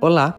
[0.00, 0.36] Olá,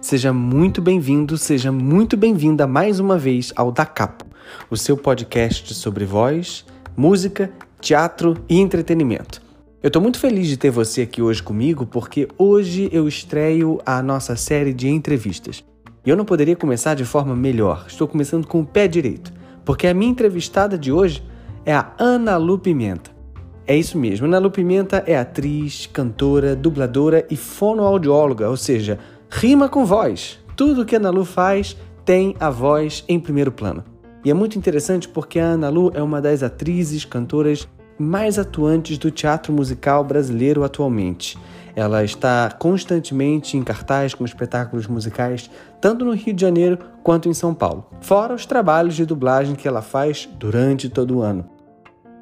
[0.00, 4.24] seja muito bem-vindo, seja muito bem-vinda mais uma vez ao Da Capo,
[4.70, 6.64] o seu podcast sobre voz,
[6.96, 9.42] música, teatro e entretenimento.
[9.82, 14.02] Eu estou muito feliz de ter você aqui hoje comigo porque hoje eu estreio a
[14.02, 15.62] nossa série de entrevistas.
[16.06, 17.84] E eu não poderia começar de forma melhor.
[17.86, 19.30] Estou começando com o pé direito,
[19.62, 21.22] porque a minha entrevistada de hoje
[21.66, 23.21] é a Ana Lu Pimenta.
[23.66, 28.98] É isso mesmo, Ana Lu Pimenta é atriz, cantora, dubladora e fonoaudióloga, ou seja,
[29.30, 30.40] rima com voz.
[30.56, 33.84] Tudo que a Ana Lu faz tem a voz em primeiro plano.
[34.24, 38.98] E é muito interessante porque a Ana Lu é uma das atrizes, cantoras mais atuantes
[38.98, 41.38] do teatro musical brasileiro atualmente.
[41.74, 45.50] Ela está constantemente em cartaz com espetáculos musicais,
[45.80, 49.66] tanto no Rio de Janeiro quanto em São Paulo, fora os trabalhos de dublagem que
[49.66, 51.48] ela faz durante todo o ano.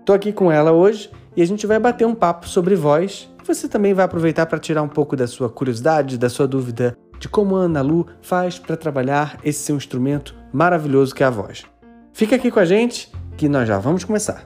[0.01, 3.29] Estou aqui com ela hoje e a gente vai bater um papo sobre voz.
[3.47, 7.29] Você também vai aproveitar para tirar um pouco da sua curiosidade, da sua dúvida de
[7.29, 11.65] como a Ana Lu faz para trabalhar esse seu instrumento maravilhoso que é a voz.
[12.15, 14.43] Fica aqui com a gente que nós já vamos começar.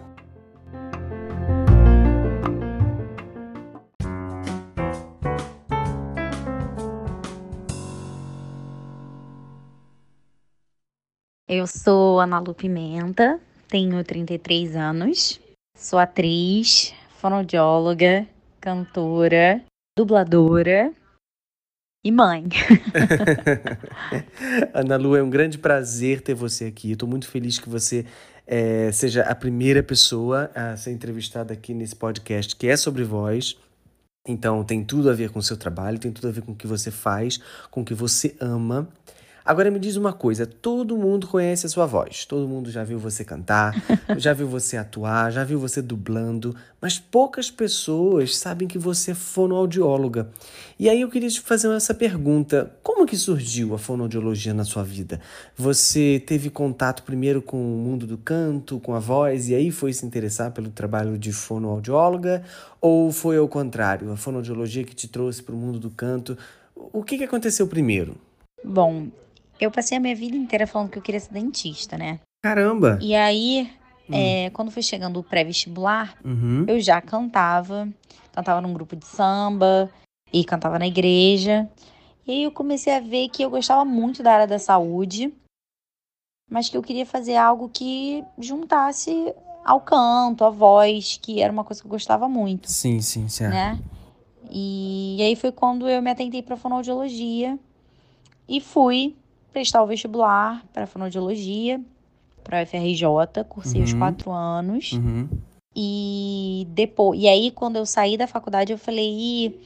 [11.48, 15.40] Eu sou Ana Lu Pimenta, tenho 33 anos,
[15.76, 18.26] sou atriz, fonoaudióloga,
[18.60, 19.62] cantora,
[19.96, 20.92] dubladora
[22.04, 22.44] e mãe.
[24.72, 26.92] Ana Lu, é um grande prazer ter você aqui.
[26.92, 28.06] Estou muito feliz que você
[28.46, 33.56] é, seja a primeira pessoa a ser entrevistada aqui nesse podcast que é sobre voz.
[34.26, 36.56] Então, tem tudo a ver com o seu trabalho, tem tudo a ver com o
[36.56, 37.38] que você faz,
[37.70, 38.88] com o que você ama.
[39.46, 42.98] Agora me diz uma coisa: todo mundo conhece a sua voz, todo mundo já viu
[42.98, 43.74] você cantar,
[44.16, 49.14] já viu você atuar, já viu você dublando, mas poucas pessoas sabem que você é
[49.14, 50.30] fonoaudióloga.
[50.78, 54.82] E aí eu queria te fazer essa pergunta: como que surgiu a fonoaudiologia na sua
[54.82, 55.20] vida?
[55.54, 59.92] Você teve contato primeiro com o mundo do canto, com a voz, e aí foi
[59.92, 62.42] se interessar pelo trabalho de fonoaudióloga?
[62.80, 66.38] Ou foi ao contrário, a fonoaudiologia que te trouxe para o mundo do canto?
[66.74, 68.16] O que, que aconteceu primeiro?
[68.64, 69.08] Bom,
[69.60, 72.20] eu passei a minha vida inteira falando que eu queria ser dentista, né?
[72.42, 72.98] Caramba!
[73.00, 73.70] E aí,
[74.08, 74.14] hum.
[74.14, 76.64] é, quando foi chegando o pré-vestibular, uhum.
[76.68, 77.88] eu já cantava.
[78.32, 79.90] Cantava num grupo de samba
[80.32, 81.68] e cantava na igreja.
[82.26, 85.32] E aí eu comecei a ver que eu gostava muito da área da saúde,
[86.50, 89.32] mas que eu queria fazer algo que juntasse
[89.64, 92.70] ao canto, à voz, que era uma coisa que eu gostava muito.
[92.70, 93.54] Sim, sim, certo.
[93.54, 93.78] Né?
[94.50, 97.58] E, e aí foi quando eu me atentei para fonoaudiologia
[98.48, 99.16] e fui
[99.54, 101.80] prestar o vestibular para fonoaudiologia,
[102.42, 103.86] para a UFRJ, cursei uhum.
[103.86, 104.92] os quatro anos.
[104.92, 105.28] Uhum.
[105.74, 109.58] E depois, e aí quando eu saí da faculdade, eu falei,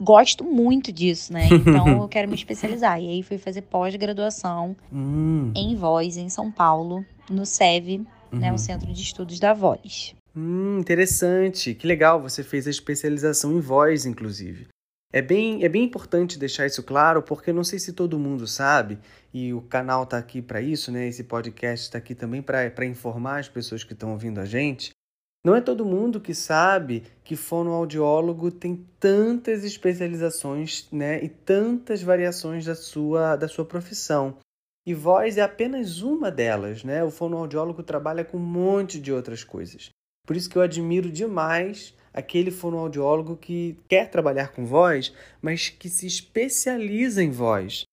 [0.00, 1.48] gosto muito disso, né?
[1.50, 3.00] Então eu quero me especializar.
[3.00, 5.52] E aí fui fazer pós-graduação uhum.
[5.54, 8.58] em voz em São Paulo, no SEV, né, o uhum.
[8.58, 10.14] Centro de Estudos da Voz.
[10.36, 11.74] Hum, interessante.
[11.74, 14.68] Que legal, você fez a especialização em voz, inclusive.
[15.10, 18.98] É bem, é bem importante deixar isso claro, porque não sei se todo mundo sabe,
[19.32, 21.08] e o canal está aqui para isso, né?
[21.08, 24.90] Esse podcast está aqui também para informar as pessoas que estão ouvindo a gente.
[25.42, 32.66] Não é todo mundo que sabe que fonoaudiólogo tem tantas especializações né, e tantas variações
[32.66, 34.36] da sua, da sua profissão.
[34.84, 37.04] E voz é apenas uma delas, né?
[37.04, 39.90] O fonoaudiólogo trabalha com um monte de outras coisas.
[40.28, 45.88] Por isso que eu admiro demais aquele fonoaudiólogo que quer trabalhar com voz, mas que
[45.88, 47.84] se especializa em voz,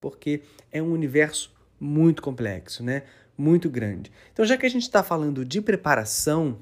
[0.00, 3.02] porque é um universo muito complexo, né?
[3.36, 4.12] Muito grande.
[4.32, 6.60] Então, já que a gente está falando de preparação,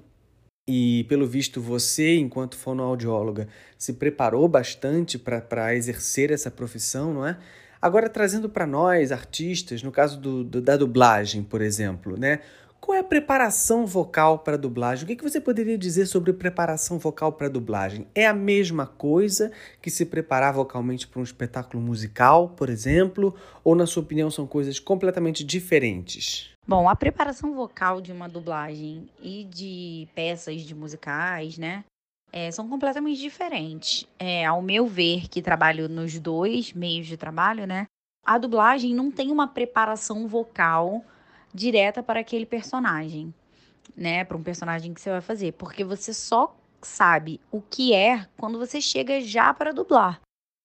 [0.67, 7.39] e pelo visto você, enquanto fonoaudióloga, se preparou bastante para exercer essa profissão, não é?
[7.83, 12.41] Agora, trazendo para nós, artistas, no caso do, do, da dublagem, por exemplo, né?
[12.87, 15.03] Qual é a preparação vocal para dublagem?
[15.05, 18.07] O que, você poderia dizer sobre preparação vocal para dublagem?
[18.15, 19.51] É a mesma coisa
[19.83, 23.35] que se preparar vocalmente para um espetáculo musical, por exemplo?
[23.65, 26.53] Ou, na sua opinião, são coisas completamente diferentes?
[26.65, 31.83] Bom, a preparação vocal de uma dublagem e de peças de musicais, né?
[32.33, 34.07] É, são completamente diferentes.
[34.17, 37.87] É, ao meu ver, que trabalho nos dois meios de trabalho, né?
[38.25, 41.05] A dublagem não tem uma preparação vocal
[41.57, 43.35] direta para aquele personagem,
[43.97, 44.25] né?
[44.25, 48.59] Para um personagem que você vai fazer, porque você só sabe o que é quando
[48.59, 50.21] você chega já para dublar,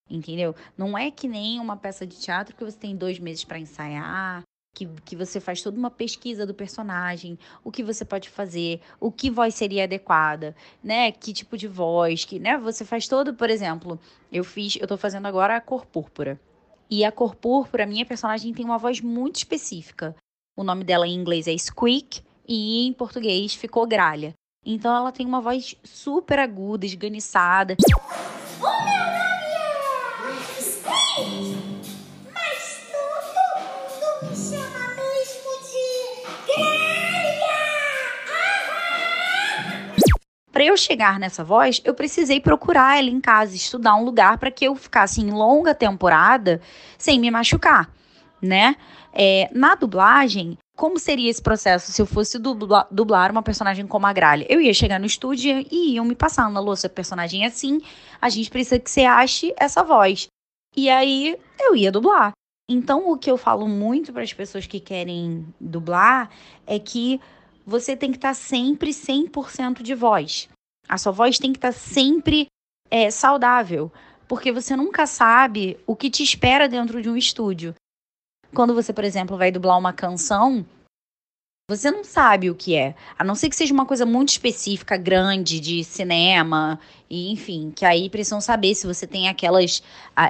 [0.09, 0.53] entendeu?
[0.77, 4.43] Não é que nem uma peça de teatro que você tem dois meses para ensaiar,
[4.75, 9.11] que, que você faz toda uma pesquisa do personagem, o que você pode fazer, o
[9.11, 10.53] que voz seria adequada,
[10.83, 11.11] né?
[11.11, 12.57] Que tipo de voz, que, né?
[12.57, 13.97] Você faz todo, por exemplo,
[14.31, 16.39] eu fiz, eu tô fazendo agora a cor púrpura.
[16.89, 20.13] E a cor púrpura, minha personagem tem uma voz muito específica.
[20.61, 24.35] O nome dela em inglês é Squeak e em português ficou Gralha.
[24.63, 27.75] Então ela tem uma voz super aguda, esganiçada.
[27.79, 27.83] O
[28.63, 28.75] meu
[34.61, 35.81] nome é Squeak!
[40.51, 44.51] Para eu chegar nessa voz, eu precisei procurar ela em casa, estudar um lugar para
[44.51, 46.61] que eu ficasse em longa temporada
[46.99, 47.91] sem me machucar,
[48.41, 48.75] né?
[49.13, 54.07] É, na dublagem, como seria esse processo se eu fosse dubla, dublar uma personagem como
[54.07, 54.45] a Gralha?
[54.49, 57.81] Eu ia chegar no estúdio e iam me passar na louça personagem é assim,
[58.21, 60.27] a gente precisa que você ache essa voz.
[60.75, 62.31] E aí eu ia dublar.
[62.69, 66.29] Então, o que eu falo muito para as pessoas que querem dublar
[66.65, 67.19] é que
[67.65, 70.47] você tem que estar tá sempre 100% de voz.
[70.87, 72.47] A sua voz tem que estar tá sempre
[72.89, 73.91] é, saudável,
[74.27, 77.75] porque você nunca sabe o que te espera dentro de um estúdio.
[78.53, 80.65] Quando você, por exemplo, vai dublar uma canção,
[81.69, 82.95] você não sabe o que é.
[83.17, 86.79] A não ser que seja uma coisa muito específica, grande, de cinema,
[87.11, 89.83] e enfim, que aí precisam saber se você tem aquelas,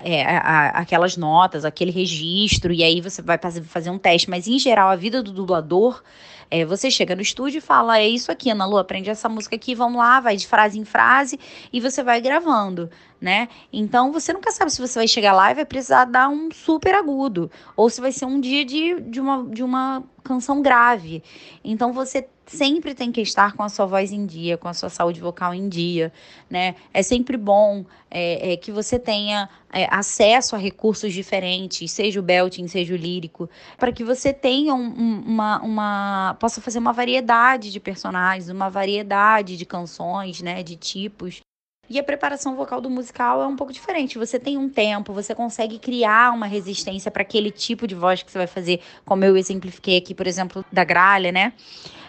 [0.03, 0.25] é,
[0.73, 4.27] aquelas notas, aquele registro, e aí você vai fazer, um teste.
[4.27, 6.01] Mas, em geral, a vida do dublador
[6.49, 9.55] é, você chega no estúdio e fala: é isso aqui, Ana Lu, aprende essa música
[9.55, 11.39] aqui, vamos lá, vai de frase em frase
[11.71, 12.89] e você vai gravando,
[13.21, 13.47] né?
[13.71, 16.95] Então você nunca sabe se você vai chegar lá e vai precisar dar um super
[16.95, 21.23] agudo, ou se vai ser um dia de, de, uma, de uma canção grave.
[21.63, 24.89] Então você sempre tem que estar com a sua voz em dia, com a sua
[24.89, 26.11] saúde vocal em dia,
[26.49, 26.75] né?
[26.93, 32.23] É sempre bom é, é que você tenha é, acesso a recursos diferentes, seja o
[32.23, 37.71] belting, seja o lírico, para que você tenha um, uma, uma, possa fazer uma variedade
[37.71, 41.41] de personagens, uma variedade de canções, né, de tipos.
[41.89, 44.17] E a preparação vocal do musical é um pouco diferente.
[44.17, 48.31] Você tem um tempo, você consegue criar uma resistência para aquele tipo de voz que
[48.31, 51.51] você vai fazer, como eu exemplifiquei aqui, por exemplo, da gralha, né?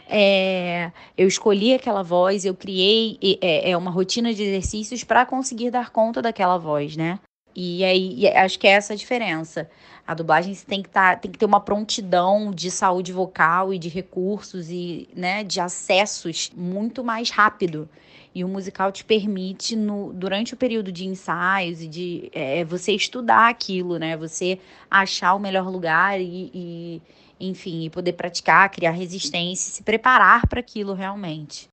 [0.09, 5.71] É, eu escolhi aquela voz, eu criei é, é uma rotina de exercícios para conseguir
[5.71, 7.19] dar conta daquela voz, né?
[7.55, 9.69] E aí acho que é essa a diferença.
[10.07, 13.89] A dublagem tem que, tá, tem que ter uma prontidão de saúde vocal e de
[13.89, 17.89] recursos e né, de acessos muito mais rápido.
[18.35, 22.93] E o musical te permite, no, durante o período de ensaios e de é, você
[22.93, 24.17] estudar aquilo, né?
[24.17, 24.59] Você
[24.91, 27.03] achar o melhor lugar e, e
[27.49, 31.69] enfim, e poder praticar, criar resistência, se preparar para aquilo realmente.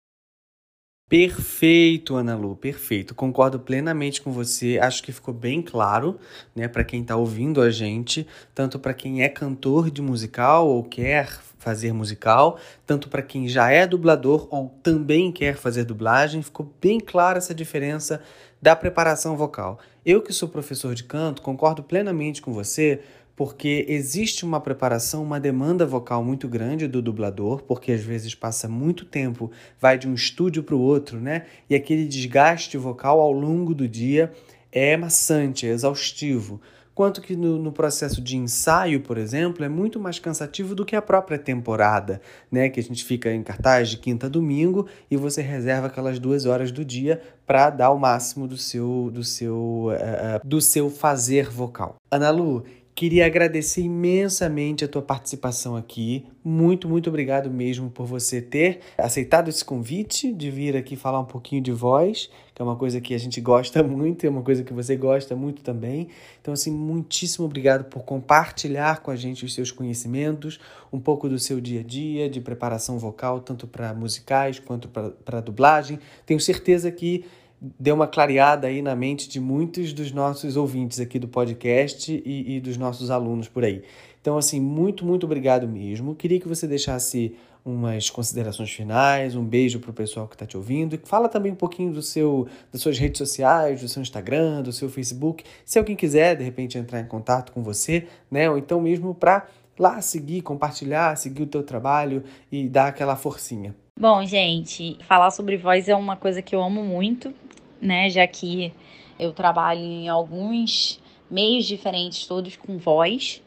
[1.10, 3.16] Perfeito, Ana Lu, perfeito.
[3.16, 4.78] Concordo plenamente com você.
[4.80, 6.20] Acho que ficou bem claro,
[6.56, 10.84] né, para quem está ouvindo a gente, tanto para quem é cantor de musical ou
[10.84, 11.28] quer
[11.58, 17.00] fazer musical, tanto para quem já é dublador ou também quer fazer dublagem, ficou bem
[17.00, 18.22] clara essa diferença
[18.62, 19.80] da preparação vocal.
[20.06, 23.02] Eu que sou professor de canto, concordo plenamente com você
[23.40, 28.68] porque existe uma preparação, uma demanda vocal muito grande do dublador, porque às vezes passa
[28.68, 29.50] muito tempo,
[29.80, 31.46] vai de um estúdio para o outro, né?
[31.70, 34.34] E aquele desgaste vocal ao longo do dia
[34.74, 36.60] é maçante, é exaustivo.
[36.94, 40.94] Quanto que no, no, processo de ensaio, por exemplo, é muito mais cansativo do que
[40.94, 42.20] a própria temporada,
[42.52, 42.68] né?
[42.68, 46.46] Que a gente fica em cartaz de quinta a domingo e você reserva aquelas duas
[46.46, 51.50] horas do dia para dar o máximo do seu, do seu, uh, do seu fazer
[51.50, 51.96] vocal.
[52.12, 52.66] Ana Lu,
[53.00, 56.26] Queria agradecer imensamente a tua participação aqui.
[56.44, 61.26] Muito, muito obrigado mesmo por você ter aceitado esse convite de vir aqui falar um
[61.26, 64.66] pouquinho de voz, que é uma coisa que a gente gosta muito, é uma coisa
[64.66, 66.10] que você gosta muito também.
[66.42, 70.60] Então, assim, muitíssimo obrigado por compartilhar com a gente os seus conhecimentos,
[70.92, 75.40] um pouco do seu dia a dia de preparação vocal, tanto para musicais quanto para
[75.40, 76.00] dublagem.
[76.26, 77.24] Tenho certeza que
[77.62, 82.56] deu uma clareada aí na mente de muitos dos nossos ouvintes aqui do podcast e,
[82.56, 83.84] e dos nossos alunos por aí.
[84.22, 86.16] Então, assim, muito, muito obrigado mesmo.
[86.16, 90.58] Queria que você deixasse umas considerações finais, um beijo para o pessoal que está te
[90.58, 90.96] ouvindo.
[90.96, 94.72] E fala também um pouquinho do seu, das suas redes sociais, do seu Instagram, do
[94.72, 95.44] seu Facebook.
[95.66, 98.50] Se alguém quiser, de repente, entrar em contato com você, né?
[98.50, 99.48] Ou então mesmo para
[99.78, 103.76] lá seguir, compartilhar, seguir o teu trabalho e dar aquela forcinha.
[104.00, 107.34] Bom, gente, falar sobre voz é uma coisa que eu amo muito
[107.82, 108.10] né?
[108.10, 108.74] Já que
[109.18, 113.42] eu trabalho em alguns meios diferentes, todos com voz.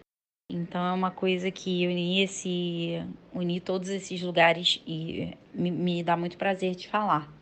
[0.51, 6.17] Então é uma coisa que unir esse, unir todos esses lugares e me, me dá
[6.17, 7.33] muito prazer de falar.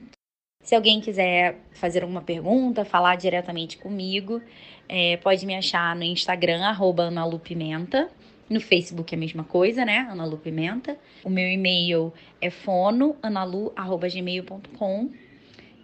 [0.63, 4.41] Se alguém quiser fazer alguma pergunta, falar diretamente comigo,
[4.89, 8.11] é, pode me achar no Instagram, arroba Analupimenta,
[8.51, 10.09] No Facebook é a mesma coisa, né?
[10.11, 10.99] Ana Lu Pimenta.
[11.25, 15.11] O meu e-mail é fonoanalu@gmail.com.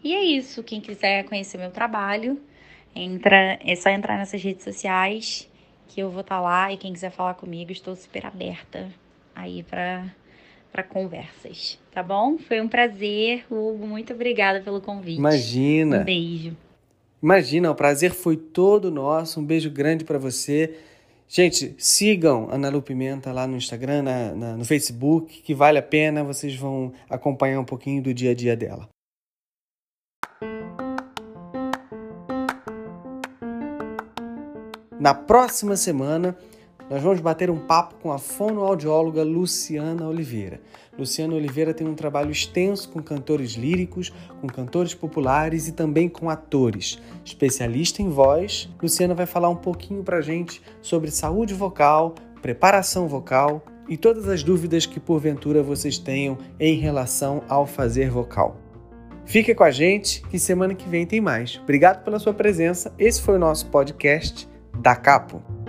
[0.02, 0.64] E é isso.
[0.64, 2.40] Quem quiser conhecer meu trabalho,
[2.94, 5.48] entra, é só entrar nessas redes sociais
[5.88, 8.88] que eu vou estar tá lá e quem quiser falar comigo, estou super aberta
[9.34, 10.12] aí para
[10.72, 12.36] para conversas, tá bom?
[12.36, 13.86] Foi um prazer, Hugo.
[13.86, 15.16] Muito obrigada pelo convite.
[15.16, 16.00] Imagina.
[16.00, 16.54] Um beijo.
[17.22, 19.40] Imagina, o prazer foi todo nosso.
[19.40, 20.76] Um beijo grande para você.
[21.28, 25.82] Gente, sigam Ana Lu Pimenta lá no Instagram, na, na, no Facebook, que vale a
[25.82, 28.88] pena, vocês vão acompanhar um pouquinho do dia a dia dela.
[35.00, 36.36] Na próxima semana,
[36.88, 40.60] nós vamos bater um papo com a fonoaudióloga Luciana Oliveira.
[40.96, 46.30] Luciana Oliveira tem um trabalho extenso com cantores líricos, com cantores populares e também com
[46.30, 46.98] atores.
[47.24, 53.62] Especialista em voz, Luciana vai falar um pouquinho pra gente sobre saúde vocal, preparação vocal
[53.88, 58.56] e todas as dúvidas que porventura vocês tenham em relação ao fazer vocal.
[59.24, 61.58] Fique com a gente que semana que vem tem mais.
[61.62, 62.94] Obrigado pela sua presença.
[62.96, 64.48] Esse foi o nosso podcast
[64.80, 65.65] da Capo.